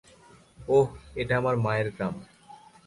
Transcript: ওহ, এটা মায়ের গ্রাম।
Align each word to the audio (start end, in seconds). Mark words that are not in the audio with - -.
ওহ, 0.67 0.87
এটা 1.15 1.37
মায়ের 1.57 1.87
গ্রাম। 1.95 2.15